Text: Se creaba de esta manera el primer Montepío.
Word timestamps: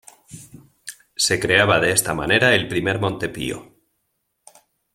Se 1.15 1.39
creaba 1.39 1.79
de 1.79 1.91
esta 1.91 2.15
manera 2.15 2.55
el 2.55 2.67
primer 2.67 2.99
Montepío. 2.99 3.71